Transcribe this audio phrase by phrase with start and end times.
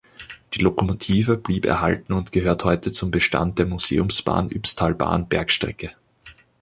[0.55, 5.91] Die Lokomotive blieb erhalten und gehört heute zum Bestand der Museumsbahn Ybbsthalbahn-Bergstrecke.